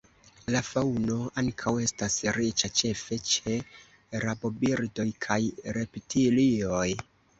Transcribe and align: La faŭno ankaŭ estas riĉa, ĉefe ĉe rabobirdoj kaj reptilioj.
La 0.53 0.59
faŭno 0.67 1.17
ankaŭ 1.41 1.73
estas 1.83 2.15
riĉa, 2.37 2.69
ĉefe 2.79 3.19
ĉe 3.33 3.59
rabobirdoj 4.25 5.07
kaj 5.27 5.41
reptilioj. 5.79 6.87